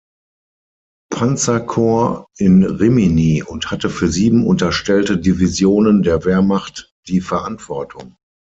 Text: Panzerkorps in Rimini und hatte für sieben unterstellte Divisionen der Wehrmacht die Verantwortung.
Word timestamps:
Panzerkorps 1.13 2.25
in 2.39 2.63
Rimini 2.63 3.43
und 3.43 3.69
hatte 3.69 3.91
für 3.91 4.07
sieben 4.07 4.47
unterstellte 4.47 5.19
Divisionen 5.19 6.01
der 6.01 6.25
Wehrmacht 6.25 6.91
die 7.07 7.21
Verantwortung. 7.21 8.15